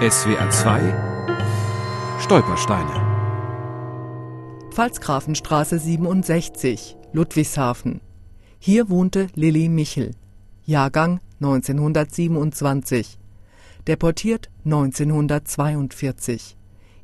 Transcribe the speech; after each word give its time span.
SWR 0.00 0.48
2 0.48 0.80
Stolpersteine 2.20 2.94
Pfalzgrafenstraße 4.70 5.78
67, 5.78 6.96
Ludwigshafen. 7.12 8.00
Hier 8.58 8.88
wohnte 8.88 9.26
Lilly 9.34 9.68
Michel. 9.68 10.12
Jahrgang 10.64 11.20
1927. 11.40 13.18
Deportiert 13.86 14.48
1942. 14.64 16.56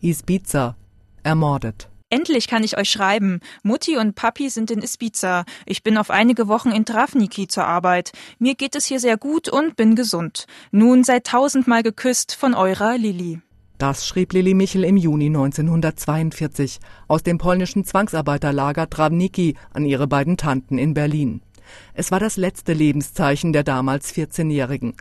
Isbiza. 0.00 0.76
Ermordet. 1.24 1.90
Endlich 2.14 2.46
kann 2.46 2.62
ich 2.62 2.78
euch 2.78 2.90
schreiben. 2.90 3.40
Mutti 3.64 3.96
und 3.96 4.14
Papi 4.14 4.48
sind 4.48 4.70
in 4.70 4.82
Ispiza. 4.82 5.44
Ich 5.66 5.82
bin 5.82 5.98
auf 5.98 6.10
einige 6.10 6.46
Wochen 6.46 6.70
in 6.70 6.84
Travniki 6.84 7.48
zur 7.48 7.64
Arbeit. 7.64 8.12
Mir 8.38 8.54
geht 8.54 8.76
es 8.76 8.84
hier 8.84 9.00
sehr 9.00 9.16
gut 9.16 9.48
und 9.48 9.74
bin 9.74 9.96
gesund. 9.96 10.46
Nun 10.70 11.02
seid 11.02 11.26
tausendmal 11.26 11.82
geküsst 11.82 12.36
von 12.36 12.54
eurer 12.54 12.98
Lilly. 12.98 13.40
Das 13.78 14.06
schrieb 14.06 14.32
Lilly 14.32 14.54
Michel 14.54 14.84
im 14.84 14.96
Juni 14.96 15.26
1942 15.26 16.78
aus 17.08 17.24
dem 17.24 17.38
polnischen 17.38 17.84
Zwangsarbeiterlager 17.84 18.88
Travniki 18.88 19.56
an 19.72 19.84
ihre 19.84 20.06
beiden 20.06 20.36
Tanten 20.36 20.78
in 20.78 20.94
Berlin. 20.94 21.40
Es 21.94 22.12
war 22.12 22.20
das 22.20 22.36
letzte 22.36 22.74
Lebenszeichen 22.74 23.52
der 23.52 23.64
damals 23.64 24.14
14-Jährigen. 24.14 24.94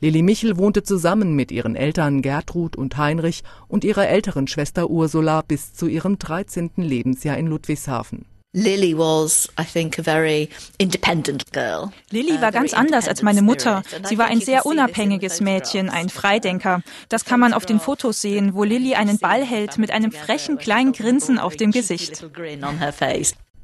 Lilly 0.00 0.22
Michel 0.22 0.56
wohnte 0.56 0.82
zusammen 0.82 1.34
mit 1.34 1.52
ihren 1.52 1.76
Eltern 1.76 2.22
Gertrud 2.22 2.76
und 2.76 2.96
Heinrich 2.96 3.42
und 3.68 3.84
ihrer 3.84 4.08
älteren 4.08 4.46
Schwester 4.46 4.90
Ursula 4.90 5.42
bis 5.42 5.72
zu 5.72 5.86
ihrem 5.86 6.18
13. 6.18 6.70
Lebensjahr 6.76 7.38
in 7.38 7.46
Ludwigshafen. 7.46 8.26
Lily 8.56 8.96
was, 8.96 9.48
I 9.58 9.64
think, 9.64 9.98
a 9.98 10.02
very 10.02 10.48
independent 10.78 11.52
girl. 11.52 11.90
Lilly 12.10 12.40
war 12.40 12.52
ganz 12.52 12.72
anders 12.72 13.08
als 13.08 13.20
meine 13.20 13.42
Mutter. 13.42 13.82
Sie 14.04 14.16
war 14.16 14.26
ein 14.26 14.40
sehr 14.40 14.64
unabhängiges 14.64 15.40
Mädchen, 15.40 15.90
ein 15.90 16.08
Freidenker. 16.08 16.80
Das 17.08 17.24
kann 17.24 17.40
man 17.40 17.52
auf 17.52 17.66
den 17.66 17.80
Fotos 17.80 18.20
sehen, 18.20 18.54
wo 18.54 18.62
Lilly 18.62 18.94
einen 18.94 19.18
Ball 19.18 19.44
hält 19.44 19.76
mit 19.78 19.90
einem 19.90 20.12
frechen 20.12 20.56
kleinen 20.56 20.92
Grinsen 20.92 21.40
auf 21.40 21.56
dem 21.56 21.72
Gesicht. 21.72 22.24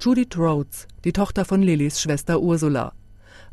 Judith 0.00 0.36
Rhodes, 0.36 0.88
die 1.04 1.12
Tochter 1.12 1.44
von 1.44 1.62
Lillys 1.62 2.00
Schwester 2.00 2.40
Ursula. 2.40 2.92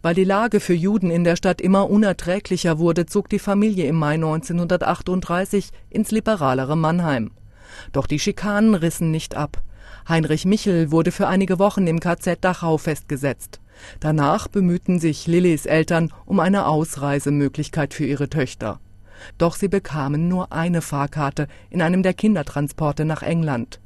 Weil 0.02 0.16
die 0.16 0.23
Lage 0.23 0.59
für 0.59 0.73
Juden 0.73 1.09
in 1.09 1.23
der 1.23 1.35
Stadt 1.35 1.61
immer 1.61 1.89
unerträglicher 1.89 2.80
wurde, 2.80 3.05
zog 3.05 3.30
die 3.30 3.39
Familie 3.39 3.85
im 3.85 3.95
Mai 3.95 4.13
1938 4.16 5.71
ins 5.89 6.11
liberalere 6.11 6.75
Mannheim. 6.75 7.31
Doch 7.91 8.08
die 8.08 8.19
Schikanen 8.19 8.75
rissen 8.75 9.11
nicht 9.11 9.35
ab. 9.35 9.61
Heinrich 10.08 10.45
Michel 10.45 10.91
wurde 10.91 11.11
für 11.11 11.27
einige 11.27 11.59
Wochen 11.59 11.88
im 11.88 11.99
KZ 11.99 12.43
Dachau 12.43 12.77
festgesetzt. 12.77 13.59
Danach 13.99 14.47
bemühten 14.47 14.99
sich 14.99 15.27
Lillys 15.27 15.65
Eltern 15.65 16.11
um 16.25 16.39
eine 16.39 16.65
Ausreisemöglichkeit 16.65 17.93
für 17.93 18.05
ihre 18.05 18.30
Töchter. 18.30 18.80
Doch 19.38 19.55
sie 19.55 19.67
bekamen 19.67 20.27
nur 20.27 20.52
eine 20.52 20.81
Fahrkarte 20.81 21.47
in 21.69 21.81
einem 21.81 22.03
der 22.03 22.13
Kindertransporte 22.13 23.05
nach 23.05 23.23
England. 23.23 23.80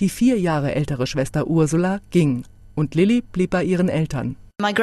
Die 0.00 0.08
vier 0.08 0.38
Jahre 0.38 0.74
ältere 0.74 1.06
Schwester 1.06 1.46
Ursula 1.46 2.00
ging 2.10 2.44
und 2.74 2.94
Lilly 2.94 3.22
blieb 3.22 3.50
bei 3.50 3.64
ihren 3.64 3.88
Eltern. 3.88 4.36
Meine 4.60 4.74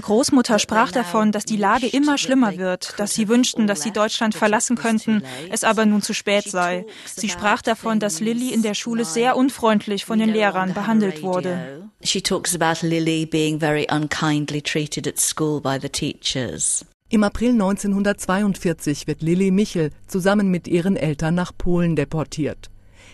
Großmutter 0.00 0.58
sprach 0.58 0.90
davon, 0.90 1.32
dass 1.32 1.44
die 1.44 1.58
Lage 1.58 1.86
immer 1.86 2.16
schlimmer 2.16 2.56
wird, 2.56 2.94
dass 2.96 3.14
sie 3.14 3.28
wünschten, 3.28 3.66
dass 3.66 3.82
sie 3.82 3.90
Deutschland 3.90 4.34
verlassen 4.34 4.74
könnten, 4.74 5.22
es 5.50 5.64
aber 5.64 5.84
nun 5.84 6.00
zu 6.00 6.14
spät 6.14 6.44
sei. 6.44 6.86
Sie 7.04 7.28
sprach 7.28 7.60
davon, 7.60 8.00
dass 8.00 8.20
Lilly 8.20 8.54
in 8.54 8.62
der 8.62 8.72
Schule 8.72 9.04
sehr 9.04 9.36
unfreundlich 9.36 10.06
von 10.06 10.18
den 10.18 10.30
Lehrern 10.30 10.72
behandelt 10.72 11.20
wurde. 11.20 11.90
She 12.02 12.22
talks 12.22 12.58
about 12.58 12.86
Lily 12.86 13.26
being 13.26 13.60
very 13.60 13.86
unkindly 13.92 14.62
treated 14.62 15.06
at 15.06 15.20
school 15.20 15.60
by 15.60 15.78
the 15.78 15.90
teachers. 15.90 16.86
Im 17.10 17.22
April 17.22 17.50
1942 17.50 19.06
wird 19.06 19.20
Lilly 19.20 19.50
Michel 19.50 19.90
zusammen 20.06 20.48
mit 20.48 20.68
ihren 20.68 20.96
Eltern 20.96 21.34
nach 21.34 21.52
Polen 21.54 21.96
deportiert. 21.96 22.70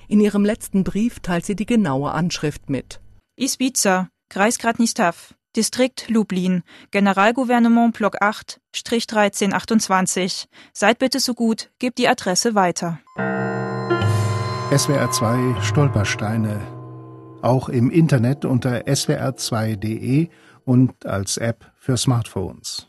In 0.07 0.21
ihrem 0.21 0.45
letzten 0.45 0.85
Brief 0.85 1.19
teilt 1.19 1.45
sie 1.45 1.57
die 1.57 1.67
genaue 1.67 2.13
Anschrift 2.13 2.71
mit. 2.71 3.01
Ispiza, 3.39 4.09
Kreisgrad 4.31 4.79
Nistav, 4.79 5.35
Distrikt 5.57 6.09
Lublin, 6.09 6.63
Generalgouvernement 6.91 7.95
Block 7.95 8.17
8, 8.23 8.61
Strich 8.75 9.05
1328. 9.11 10.49
Seid 10.73 10.99
bitte 10.99 11.21
so 11.21 11.35
gut, 11.35 11.71
gebt 11.79 11.99
die 11.99 12.09
Adresse 12.09 12.55
weiter. 12.55 12.99
SWR 14.75 15.11
2 15.11 15.61
Stolpersteine. 15.61 16.61
Auch 17.43 17.69
im 17.69 17.91
Internet 17.91 18.47
unter 18.47 18.87
swr2.de 18.87 20.29
und 20.65 21.05
als 21.05 21.37
App 21.37 21.71
für 21.77 21.99
Smartphones. 21.99 22.89